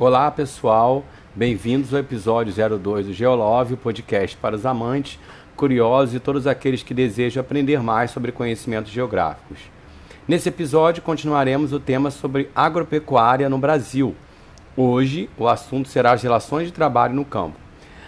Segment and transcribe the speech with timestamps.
[0.00, 1.04] Olá pessoal,
[1.34, 5.18] bem-vindos ao episódio 02 do Geolove, o podcast para os amantes,
[5.56, 9.58] curiosos e todos aqueles que desejam aprender mais sobre conhecimentos geográficos.
[10.28, 14.14] Nesse episódio continuaremos o tema sobre agropecuária no Brasil.
[14.76, 17.56] Hoje o assunto será as relações de trabalho no campo.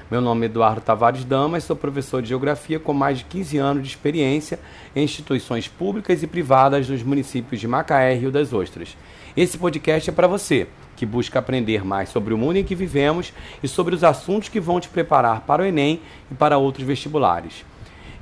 [0.08, 3.82] Meu nome é Eduardo Tavares Damas, sou professor de Geografia com mais de 15 anos
[3.82, 4.60] de experiência
[4.94, 8.96] em instituições públicas e privadas dos municípios de Macaé e Rio das Ostras.
[9.36, 10.68] Esse podcast é para você
[11.00, 13.32] que busca aprender mais sobre o mundo em que vivemos
[13.62, 15.98] e sobre os assuntos que vão te preparar para o Enem
[16.30, 17.64] e para outros vestibulares.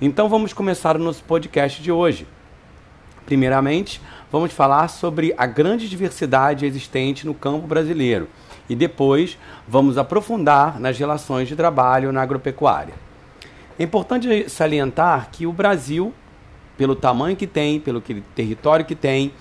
[0.00, 2.24] Então vamos começar o nosso podcast de hoje.
[3.26, 8.28] Primeiramente, vamos falar sobre a grande diversidade existente no campo brasileiro
[8.70, 12.94] e depois vamos aprofundar nas relações de trabalho na agropecuária.
[13.76, 16.14] É importante salientar que o Brasil,
[16.76, 18.00] pelo tamanho que tem, pelo
[18.36, 19.32] território que tem,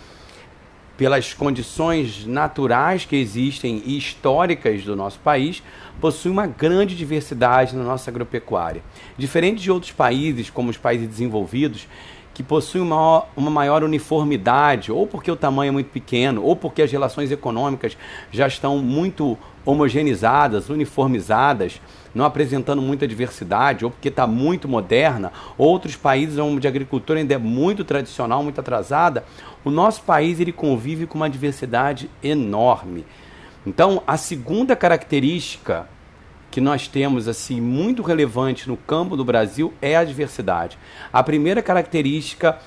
[0.97, 5.61] pelas condições naturais que existem e históricas do nosso país,
[6.01, 8.81] possui uma grande diversidade na nossa agropecuária.
[9.17, 11.87] Diferente de outros países, como os países desenvolvidos,
[12.33, 16.81] que possuem uma, uma maior uniformidade, ou porque o tamanho é muito pequeno, ou porque
[16.81, 17.97] as relações econômicas
[18.31, 21.81] já estão muito homogeneizadas, uniformizadas,
[22.17, 27.35] não apresentando muita diversidade, ou porque está muito moderna, outros países onde a agricultura ainda
[27.35, 29.23] é muito tradicional, muito atrasada,
[29.63, 33.05] o nosso país ele convive com uma diversidade enorme.
[33.65, 35.87] Então, a segunda característica
[36.49, 40.77] que nós temos assim muito relevante no campo do Brasil é a diversidade.
[41.13, 42.57] A primeira característica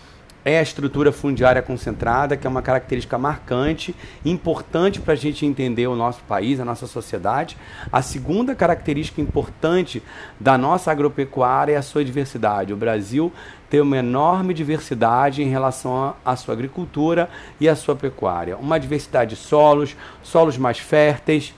[0.44, 5.86] é a estrutura fundiária concentrada, que é uma característica marcante, importante para a gente entender
[5.86, 7.56] o nosso país, a nossa sociedade.
[7.92, 10.02] A segunda característica importante
[10.38, 12.72] da nossa agropecuária é a sua diversidade.
[12.72, 13.32] O Brasil
[13.68, 17.28] tem uma enorme diversidade em relação à sua agricultura
[17.60, 18.56] e à sua pecuária.
[18.56, 21.54] Uma diversidade de solos, solos mais férteis,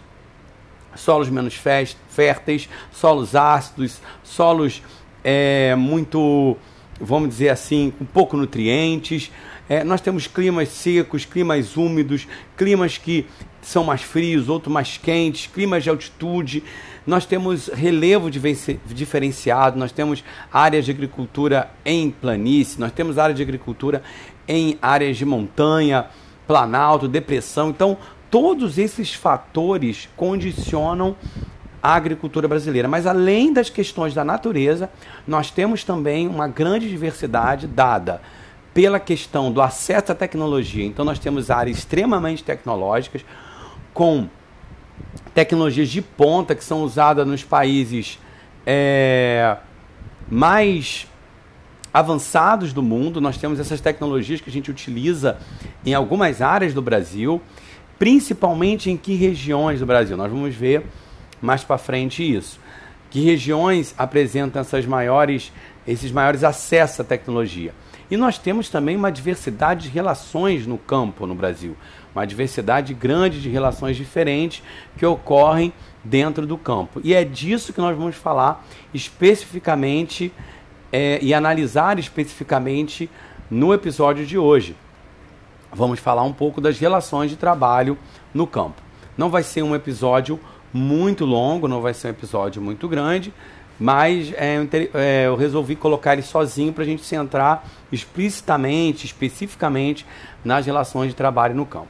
[0.95, 4.83] solos menos férteis, solos ácidos, solos
[5.25, 6.57] é, muito
[7.03, 9.31] vamos dizer assim, com pouco nutrientes.
[9.69, 13.27] É, nós temos climas secos, climas úmidos, climas que
[13.61, 16.63] são mais frios, outros mais quentes, climas de altitude.
[17.07, 23.43] Nós temos relevo diferenciado, nós temos áreas de agricultura em planície, nós temos áreas de
[23.43, 24.03] agricultura
[24.47, 26.07] em áreas de montanha,
[26.47, 27.71] planalto, depressão.
[27.71, 27.97] Então,
[28.31, 31.17] todos esses fatores condicionam
[31.83, 32.87] a agricultura brasileira.
[32.87, 34.89] Mas além das questões da natureza,
[35.27, 38.21] nós temos também uma grande diversidade dada
[38.73, 40.85] pela questão do acesso à tecnologia.
[40.85, 43.25] Então nós temos áreas extremamente tecnológicas
[43.93, 44.29] com
[45.35, 48.19] tecnologias de ponta que são usadas nos países
[48.67, 49.57] é,
[50.31, 51.07] mais
[51.93, 53.21] avançados do mundo.
[53.21, 55.39] Nós temos essas tecnologias que a gente utiliza
[55.85, 57.43] em algumas áreas do Brasil,
[57.99, 60.17] principalmente em que regiões do Brasil.
[60.17, 60.87] Nós vamos ver
[61.43, 62.59] mais para frente isso.
[63.11, 65.53] Que regiões apresentam essas maiores,
[65.87, 67.75] esses maiores acessos à tecnologia?
[68.11, 71.77] E nós temos também uma diversidade de relações no campo no Brasil,
[72.15, 74.63] uma diversidade grande de relações diferentes
[74.97, 75.73] que ocorrem
[76.05, 77.01] dentro do campo.
[77.03, 80.33] E é disso que nós vamos falar especificamente
[80.93, 83.09] é, e analisar especificamente
[83.51, 84.77] no episódio de hoje.
[85.73, 87.97] Vamos falar um pouco das relações de trabalho
[88.35, 88.83] no campo.
[89.17, 90.39] Não vai ser um episódio
[90.73, 93.33] muito longo, não vai ser um episódio muito grande,
[93.79, 94.57] mas é,
[94.95, 100.07] é, eu resolvi colocar ele sozinho para a gente centrar explicitamente, especificamente
[100.45, 101.89] nas relações de trabalho no campo.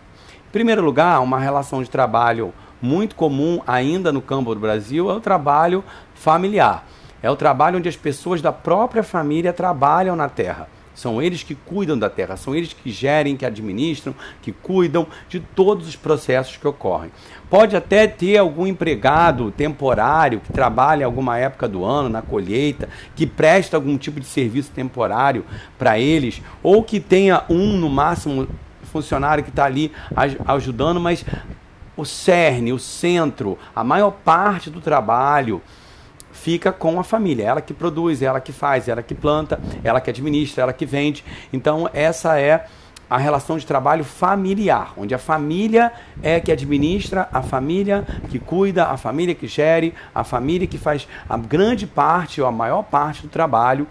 [0.48, 5.14] Em primeiro lugar, uma relação de trabalho muito comum ainda no campo do Brasil é
[5.14, 6.87] o trabalho familiar.
[7.22, 10.69] É o trabalho onde as pessoas da própria família trabalham na terra.
[10.94, 15.41] São eles que cuidam da terra, são eles que gerem, que administram, que cuidam de
[15.41, 17.10] todos os processos que ocorrem.
[17.48, 23.26] Pode até ter algum empregado temporário que trabalha alguma época do ano na colheita, que
[23.26, 25.44] presta algum tipo de serviço temporário
[25.78, 28.46] para eles, ou que tenha um no máximo
[28.84, 29.90] funcionário que está ali
[30.46, 31.25] ajudando, mas
[31.96, 35.62] o cerne, o centro, a maior parte do trabalho
[36.32, 37.44] fica com a família.
[37.44, 41.25] Ela que produz, ela que faz, ela que planta, ela que administra, ela que vende.
[41.52, 42.67] Então, essa é
[43.08, 45.93] a relação de trabalho familiar, onde a família
[46.23, 51.06] é que administra, a família que cuida, a família que gere, a família que faz
[51.29, 53.87] a grande parte ou a maior parte do trabalho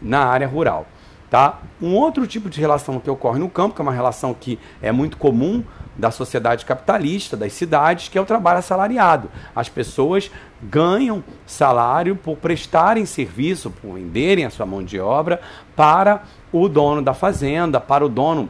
[0.00, 0.86] na área rural.
[1.30, 1.58] Tá?
[1.82, 4.92] Um outro tipo de relação que ocorre no campo, que é uma relação que é
[4.92, 5.64] muito comum
[5.96, 9.30] da sociedade capitalista, das cidades, que é o trabalho assalariado.
[9.54, 10.30] As pessoas
[10.62, 15.40] ganham salário por prestarem serviço, por venderem a sua mão de obra
[15.74, 18.48] para o dono da fazenda, para o dono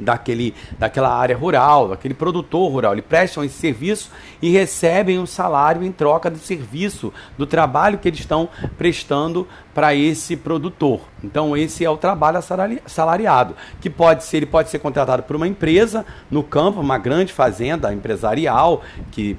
[0.00, 2.92] daquele, daquela área rural, daquele produtor rural.
[2.92, 4.10] Eles prestam esse serviço
[4.40, 9.94] e recebem um salário em troca do serviço, do trabalho que eles estão prestando para
[9.94, 11.00] esse produtor.
[11.22, 12.38] Então esse é o trabalho
[12.86, 17.32] salariado, que pode ser, ele pode ser contratado por uma empresa no campo, uma grande
[17.32, 19.36] fazenda empresarial que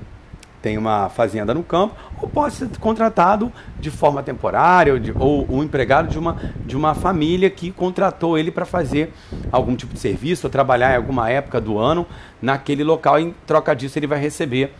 [0.61, 5.45] tem uma fazenda no campo, ou pode ser contratado de forma temporária, ou, de, ou
[5.49, 9.13] um empregado de uma, de uma família que contratou ele para fazer
[9.51, 12.05] algum tipo de serviço, ou trabalhar em alguma época do ano
[12.41, 14.73] naquele local, e em troca disso ele vai receber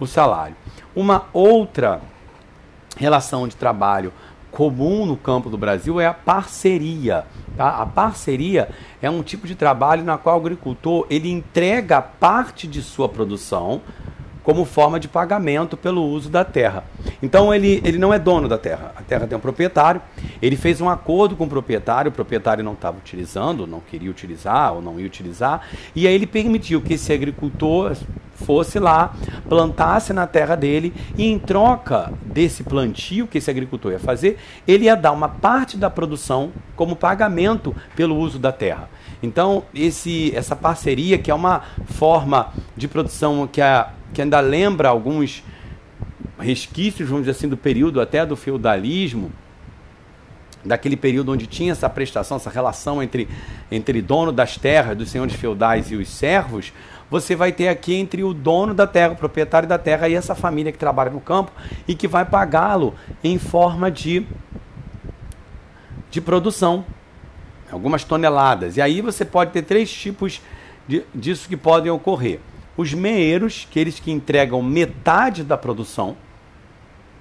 [0.00, 0.56] o salário.
[0.94, 2.00] Uma outra
[2.96, 4.12] relação de trabalho
[4.50, 7.24] comum no campo do Brasil é a parceria.
[7.56, 7.80] Tá?
[7.80, 8.70] A parceria
[9.00, 13.82] é um tipo de trabalho na qual o agricultor ele entrega parte de sua produção
[14.48, 16.82] como forma de pagamento pelo uso da terra.
[17.22, 20.00] Então ele, ele não é dono da terra, a terra tem um proprietário,
[20.40, 24.72] ele fez um acordo com o proprietário, o proprietário não estava utilizando, não queria utilizar
[24.72, 27.94] ou não ia utilizar, e aí ele permitiu que esse agricultor
[28.36, 29.14] fosse lá,
[29.50, 34.86] plantasse na terra dele e em troca desse plantio que esse agricultor ia fazer, ele
[34.86, 38.88] ia dar uma parte da produção como pagamento pelo uso da terra.
[39.22, 44.88] Então, esse, essa parceria, que é uma forma de produção que a que ainda lembra
[44.88, 45.42] alguns
[46.38, 49.30] resquícios, vamos dizer assim, do período até do feudalismo,
[50.64, 53.28] daquele período onde tinha essa prestação, essa relação entre,
[53.70, 56.72] entre dono das terras, dos senhores feudais e os servos,
[57.10, 60.34] você vai ter aqui entre o dono da terra, o proprietário da terra e essa
[60.34, 61.50] família que trabalha no campo
[61.86, 62.94] e que vai pagá-lo
[63.24, 64.26] em forma de,
[66.10, 66.84] de produção,
[67.70, 68.76] algumas toneladas.
[68.76, 70.42] E aí você pode ter três tipos
[70.86, 72.40] de, disso que podem ocorrer
[72.78, 76.16] os meeiros, que eles que entregam metade da produção.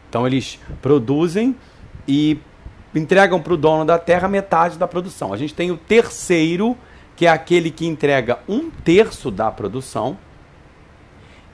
[0.07, 1.55] Então eles produzem
[2.07, 2.37] e
[2.93, 5.33] entregam para o dono da terra metade da produção.
[5.33, 6.77] A gente tem o terceiro,
[7.15, 10.15] que é aquele que entrega um terço da produção.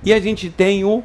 [0.04, 1.02] E a gente tem o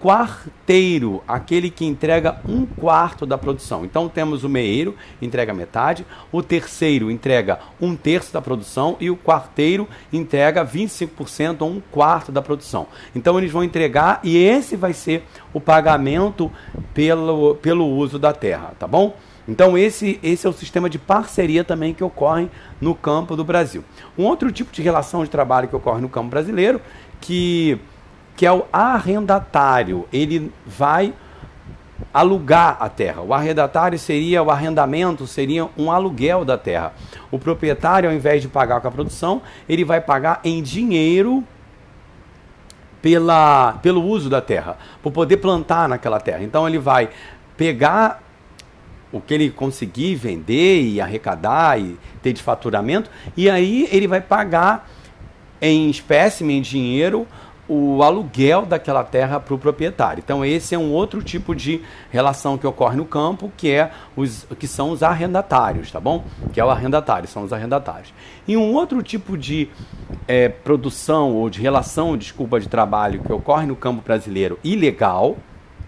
[0.00, 3.84] quarteiro, aquele que entrega um quarto da produção.
[3.84, 9.16] Então temos o meeiro, entrega metade, o terceiro entrega um terço da produção e o
[9.16, 12.86] quarteiro entrega 25% ou um quarto da produção.
[13.14, 16.50] Então eles vão entregar e esse vai ser o pagamento
[16.94, 19.16] pelo, pelo uso da terra, tá bom?
[19.48, 22.48] Então esse, esse é o sistema de parceria também que ocorre
[22.80, 23.82] no campo do Brasil.
[24.16, 26.80] Um outro tipo de relação de trabalho que ocorre no campo brasileiro,
[27.20, 27.80] que
[28.38, 30.06] que é o arrendatário.
[30.12, 31.12] Ele vai
[32.14, 33.20] alugar a terra.
[33.20, 36.92] O arrendatário seria o arrendamento, seria um aluguel da terra.
[37.32, 41.42] O proprietário, ao invés de pagar com a produção, ele vai pagar em dinheiro
[43.02, 46.44] pela, pelo uso da terra, por poder plantar naquela terra.
[46.44, 47.10] Então ele vai
[47.56, 48.22] pegar
[49.10, 54.20] o que ele conseguir vender e arrecadar e ter de faturamento, e aí ele vai
[54.20, 54.88] pagar
[55.60, 57.26] em espécime, em dinheiro,
[57.68, 60.22] o aluguel daquela terra para o proprietário.
[60.24, 64.46] Então esse é um outro tipo de relação que ocorre no campo, que é os
[64.58, 66.24] que são os arrendatários, tá bom?
[66.52, 68.12] Que é o arrendatário, são os arrendatários.
[68.46, 69.68] E um outro tipo de
[70.26, 75.36] é, produção ou de relação, desculpa, de trabalho que ocorre no campo brasileiro ilegal,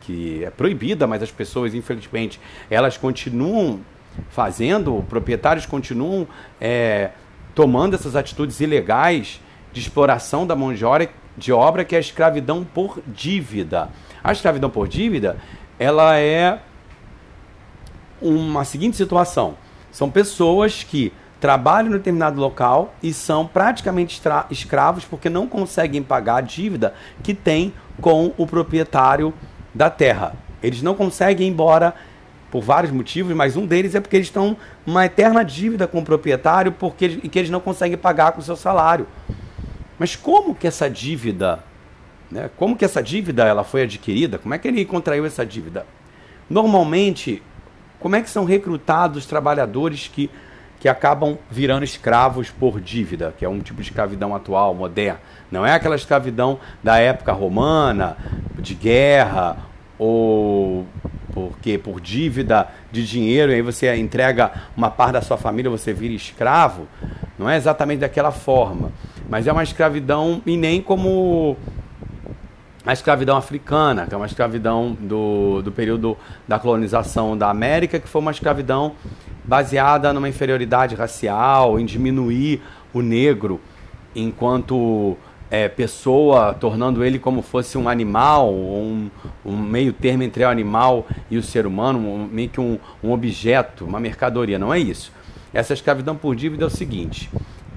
[0.03, 2.39] que é proibida, mas as pessoas, infelizmente,
[2.71, 3.81] elas continuam
[4.29, 6.27] fazendo, proprietários continuam
[6.61, 7.11] é,
[7.55, 9.41] tomando essas atitudes ilegais
[9.73, 13.89] de exploração da mão de obra de obra que é a escravidão por dívida.
[14.23, 15.37] A escravidão por dívida,
[15.79, 16.59] ela é
[18.21, 19.55] uma seguinte situação.
[19.91, 24.21] São pessoas que trabalham em determinado local e são praticamente
[24.51, 29.33] escravos porque não conseguem pagar a dívida que tem com o proprietário
[29.75, 30.35] da terra.
[30.63, 31.95] Eles não conseguem ir embora
[32.51, 34.57] por vários motivos, mas um deles é porque eles estão
[34.87, 38.45] uma eterna dívida com o proprietário porque e que eles não conseguem pagar com o
[38.45, 39.07] seu salário.
[40.01, 41.63] Mas como que essa dívida,
[42.31, 44.39] né, como que essa dívida ela foi adquirida?
[44.39, 45.85] Como é que ele contraiu essa dívida?
[46.49, 47.43] Normalmente,
[47.99, 50.31] como é que são recrutados os trabalhadores que,
[50.81, 55.21] que acabam virando escravos por dívida, que é um tipo de escravidão atual, moderna?
[55.51, 58.17] Não é aquela escravidão da época romana,
[58.59, 59.59] de guerra,
[59.99, 60.87] ou
[61.33, 65.93] porque por dívida de dinheiro, e aí você entrega uma parte da sua família, você
[65.93, 66.87] vira escravo.
[67.39, 68.93] Não é exatamente daquela forma.
[69.29, 71.57] Mas é uma escravidão e nem como
[72.85, 76.17] a escravidão africana, que é uma escravidão do, do período
[76.49, 78.95] da colonização da América, que foi uma escravidão
[79.45, 83.61] baseada numa inferioridade racial, em diminuir o negro
[84.15, 85.17] enquanto
[85.51, 89.11] é, pessoa, tornando ele como fosse um animal, um,
[89.45, 93.11] um, meio termo entre o animal e o ser humano, um, meio que um, um
[93.11, 94.59] objeto, uma mercadoria.
[94.59, 95.13] Não é isso.
[95.53, 97.29] Essa escravidão por dívida é o seguinte: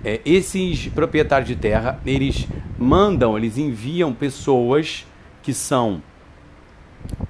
[0.06, 5.08] é, esses proprietários de terra, eles mandam, eles enviam pessoas
[5.42, 6.02] que são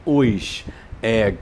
[0.05, 0.65] os
[1.01, 1.35] é,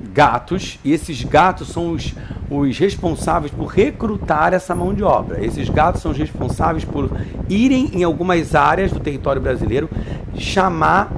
[0.00, 2.14] gatos, e esses gatos são os,
[2.50, 5.44] os responsáveis por recrutar essa mão de obra.
[5.44, 7.10] Esses gatos são os responsáveis por
[7.48, 9.88] irem em algumas áreas do território brasileiro,
[10.36, 11.12] chamar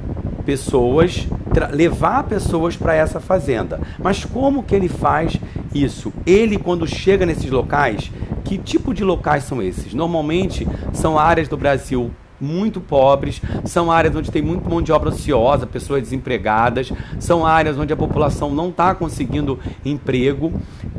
[0.45, 1.26] pessoas,
[1.73, 3.80] levar pessoas para essa fazenda.
[3.99, 5.37] Mas como que ele faz
[5.75, 6.12] isso?
[6.25, 8.11] Ele, quando chega nesses locais,
[8.45, 9.92] que tipo de locais são esses?
[9.92, 15.09] Normalmente são áreas do Brasil muito pobres, são áreas onde tem muito mão de obra
[15.09, 20.52] ociosa, pessoas desempregadas, são áreas onde a população não está conseguindo emprego.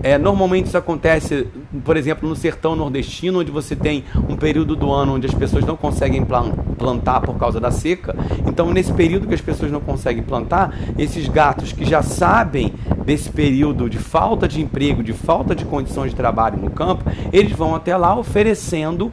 [0.03, 1.48] É, normalmente isso acontece,
[1.84, 5.65] por exemplo, no sertão nordestino, onde você tem um período do ano onde as pessoas
[5.65, 6.25] não conseguem
[6.77, 8.15] plantar por causa da seca.
[8.46, 12.74] Então, nesse período que as pessoas não conseguem plantar, esses gatos que já sabem
[13.06, 17.51] desse período de falta de emprego, de falta de condições de trabalho no campo, eles
[17.51, 19.12] vão até lá oferecendo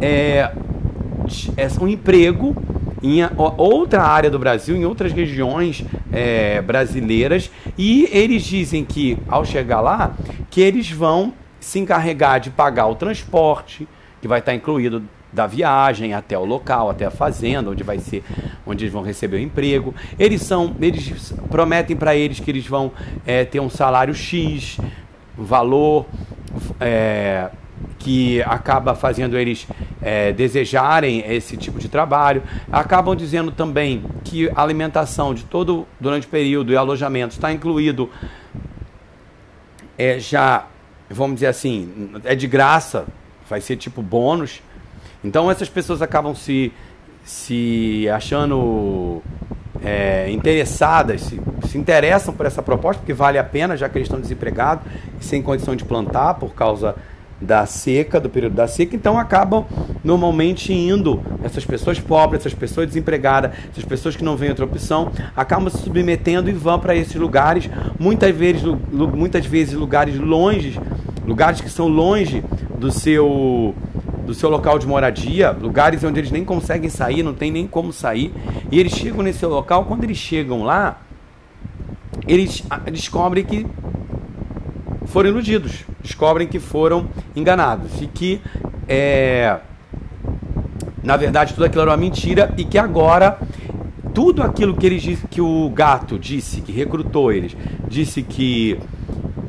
[0.00, 0.50] é,
[1.80, 2.56] um emprego
[3.02, 3.20] em
[3.58, 9.80] outra área do Brasil, em outras regiões é, brasileiras, e eles dizem que ao chegar
[9.80, 10.14] lá,
[10.50, 13.86] que eles vão se encarregar de pagar o transporte,
[14.22, 15.02] que vai estar incluído
[15.34, 18.22] da viagem até o local, até a fazenda, onde vai ser,
[18.64, 19.94] onde eles vão receber o emprego.
[20.18, 22.92] Eles são, eles prometem para eles que eles vão
[23.26, 24.78] é, ter um salário X,
[25.36, 26.06] valor
[26.80, 27.50] é,
[28.04, 29.66] que acaba fazendo eles
[30.02, 32.42] é, desejarem esse tipo de trabalho.
[32.70, 38.10] Acabam dizendo também que a alimentação de todo durante o período e alojamento está incluído
[39.96, 40.66] é, já,
[41.08, 43.06] vamos dizer assim, é de graça,
[43.48, 44.60] vai ser tipo bônus.
[45.24, 46.70] Então essas pessoas acabam se,
[47.24, 49.22] se achando
[49.82, 54.08] é, interessadas, se, se interessam por essa proposta, porque vale a pena, já que eles
[54.08, 54.84] estão desempregados
[55.22, 56.94] sem condição de plantar por causa
[57.40, 59.66] da seca, do período da seca, então acabam
[60.02, 65.10] normalmente indo essas pessoas pobres, essas pessoas desempregadas, essas pessoas que não vêm outra opção,
[65.36, 68.62] acabam se submetendo e vão para esses lugares, muitas vezes,
[68.92, 70.80] muitas vezes lugares longe,
[71.26, 72.42] lugares que são longe
[72.78, 73.74] do seu
[74.24, 77.92] do seu local de moradia, lugares onde eles nem conseguem sair, não tem nem como
[77.92, 78.32] sair,
[78.72, 81.02] e eles chegam nesse local, quando eles chegam lá,
[82.26, 83.66] eles descobrem que
[85.04, 88.40] foram iludidos, descobrem que foram enganados e que,
[88.86, 89.58] é,
[91.02, 93.38] na verdade, tudo aquilo era uma mentira e que agora
[94.12, 97.56] tudo aquilo que eles que o gato disse, que recrutou eles,
[97.88, 98.78] disse que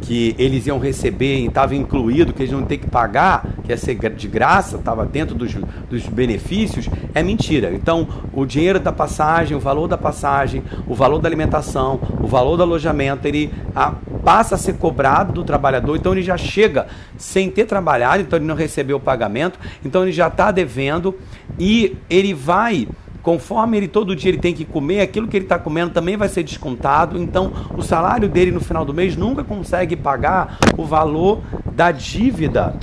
[0.01, 3.95] que eles iam receber estava incluído, que eles não ter que pagar, que ia ser
[4.12, 5.53] de graça, estava dentro dos,
[5.89, 7.74] dos benefícios, é mentira.
[7.74, 12.57] Então, o dinheiro da passagem, o valor da passagem, o valor da alimentação, o valor
[12.57, 13.91] do alojamento, ele a,
[14.24, 18.45] passa a ser cobrado do trabalhador, então ele já chega sem ter trabalhado, então ele
[18.45, 21.15] não recebeu o pagamento, então ele já está devendo
[21.60, 22.88] e ele vai
[23.25, 26.29] conforme ele todo dia ele tem que comer, aquilo que ele está comendo também vai
[26.29, 27.17] ser descontado.
[27.17, 31.41] Então, o salário dele no final do mês nunca consegue pagar o valor
[31.74, 32.75] da dívida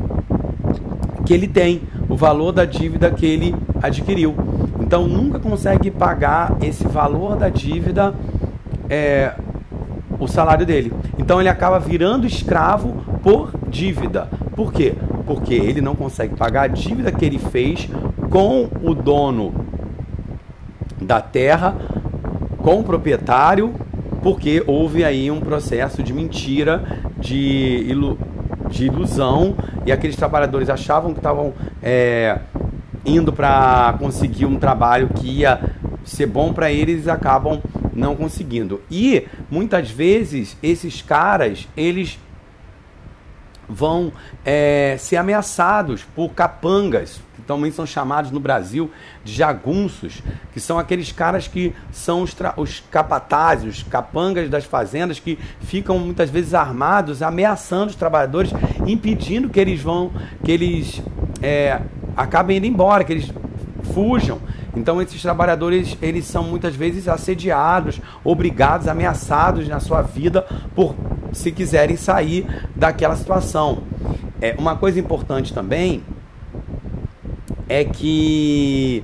[1.25, 4.35] que ele tem, o valor da dívida que ele adquiriu.
[4.81, 8.14] Então, nunca consegue pagar esse valor da dívida,
[8.88, 9.33] é,
[10.19, 10.93] o salário dele.
[11.19, 14.29] Então, ele acaba virando escravo por dívida.
[14.55, 14.95] Por quê?
[15.26, 17.88] Porque ele não consegue pagar a dívida que ele fez
[18.31, 19.55] com o dono
[21.00, 21.75] da terra
[22.62, 23.75] com o proprietário,
[24.23, 26.83] porque houve aí um processo de mentira,
[27.19, 28.17] de, ilu
[28.71, 32.39] de ilusão, e aqueles trabalhadores achavam que estavam é,
[33.05, 35.61] indo para conseguir um trabalho que ia
[36.05, 37.61] ser bom para eles acabam
[37.95, 38.81] não conseguindo.
[38.91, 42.19] E muitas vezes esses caras, eles
[43.73, 44.12] vão
[44.45, 48.91] é, ser ameaçados por capangas, que também são chamados no Brasil
[49.25, 55.19] de jagunços, que são aqueles caras que são os, os capatazes, os capangas das fazendas,
[55.19, 58.52] que ficam muitas vezes armados, ameaçando os trabalhadores,
[58.87, 60.12] impedindo que eles vão,
[60.45, 61.02] que eles
[61.41, 61.81] é,
[62.17, 63.33] acabem indo embora, que eles
[63.93, 64.41] fujam.
[64.75, 70.95] Então esses trabalhadores, eles são muitas vezes assediados, obrigados, ameaçados na sua vida por
[71.33, 73.83] se quiserem sair daquela situação.
[74.41, 76.03] É, uma coisa importante também
[77.69, 79.03] é que,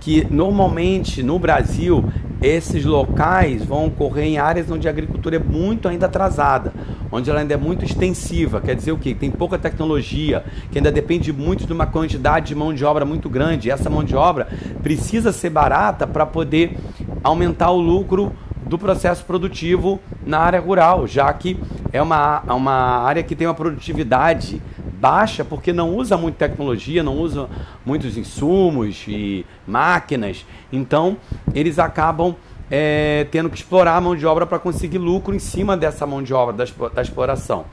[0.00, 2.04] que normalmente no Brasil
[2.42, 6.72] esses locais vão ocorrer em áreas onde a agricultura é muito ainda atrasada,
[7.12, 9.14] onde ela ainda é muito extensiva, quer dizer o quê?
[9.14, 13.28] Tem pouca tecnologia, que ainda depende muito de uma quantidade de mão de obra muito
[13.28, 13.68] grande.
[13.68, 14.48] E essa mão de obra
[14.82, 16.76] precisa ser barata para poder
[17.22, 18.32] aumentar o lucro
[18.70, 21.58] do processo produtivo na área rural, já que
[21.92, 24.62] é uma, uma área que tem uma produtividade
[25.00, 27.48] baixa porque não usa muita tecnologia, não usa
[27.84, 30.46] muitos insumos e máquinas.
[30.72, 31.16] Então,
[31.52, 32.36] eles acabam
[32.70, 36.22] é, tendo que explorar a mão de obra para conseguir lucro em cima dessa mão
[36.22, 37.64] de obra, da, da exploração.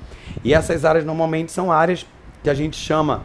[0.43, 2.07] E essas áreas normalmente são áreas
[2.41, 3.23] que a gente chama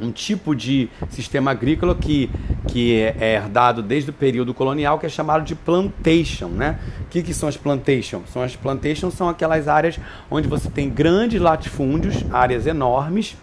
[0.00, 2.30] um tipo de sistema agrícola que,
[2.68, 6.48] que é, é herdado desde o período colonial, que é chamado de plantation.
[6.48, 6.78] Né?
[7.02, 8.30] O que, que são as plantations?
[8.30, 9.98] São as plantations são aquelas áreas
[10.30, 13.36] onde você tem grandes latifúndios, áreas enormes,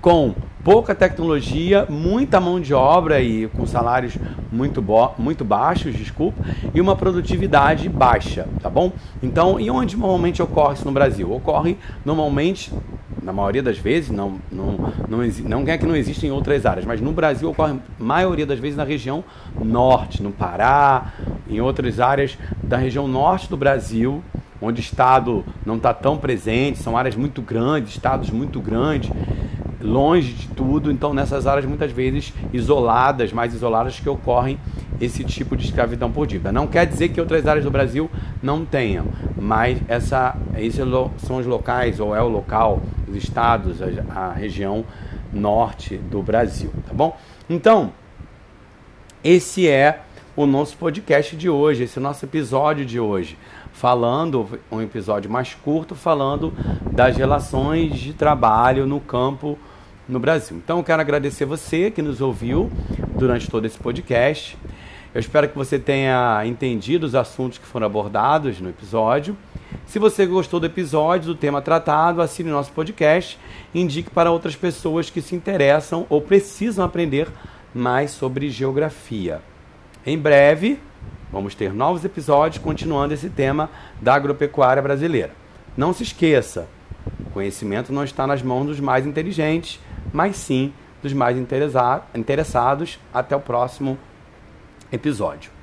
[0.00, 4.16] com pouca tecnologia, muita mão de obra e com salários
[4.50, 4.82] muito,
[5.18, 6.42] muito baixos, desculpa,
[6.74, 8.92] e uma produtividade baixa, tá bom?
[9.22, 11.30] Então, e onde normalmente ocorre isso no Brasil?
[11.30, 12.72] Ocorre normalmente,
[13.24, 16.84] na maioria das vezes, não, não, não, não é que não existem em outras áreas,
[16.84, 19.24] mas no Brasil ocorre maioria das vezes na região
[19.58, 21.14] norte, no Pará,
[21.48, 24.22] em outras áreas da região norte do Brasil,
[24.60, 29.10] onde o Estado não está tão presente, são áreas muito grandes, estados muito grandes,
[29.80, 34.58] longe de tudo, então nessas áreas muitas vezes isoladas, mais isoladas, que ocorrem
[35.00, 36.52] esse tipo de escravidão por dívida.
[36.52, 38.10] Não quer dizer que outras áreas do Brasil
[38.42, 40.80] não tenham, mas essa, esses
[41.18, 42.80] são os locais, ou é o local,
[43.14, 44.84] os estados, a, a região
[45.32, 47.16] norte do Brasil, tá bom?
[47.48, 47.92] Então,
[49.22, 50.02] esse é
[50.36, 53.38] o nosso podcast de hoje, esse é nosso episódio de hoje,
[53.72, 56.52] falando, um episódio mais curto, falando
[56.90, 59.58] das relações de trabalho no campo
[60.08, 60.56] no Brasil.
[60.56, 62.70] Então eu quero agradecer você que nos ouviu
[63.16, 64.58] durante todo esse podcast.
[65.14, 69.36] Eu espero que você tenha entendido os assuntos que foram abordados no episódio.
[69.86, 73.38] Se você gostou do episódio, do tema tratado, assine nosso podcast
[73.74, 77.28] indique para outras pessoas que se interessam ou precisam aprender
[77.74, 79.42] mais sobre geografia.
[80.06, 80.80] Em breve,
[81.30, 83.70] vamos ter novos episódios continuando esse tema
[84.00, 85.32] da agropecuária brasileira.
[85.76, 86.68] Não se esqueça,
[87.26, 89.80] o conhecimento não está nas mãos dos mais inteligentes,
[90.12, 92.98] mas sim dos mais interessados.
[93.12, 93.98] Até o próximo
[94.90, 95.53] episódio.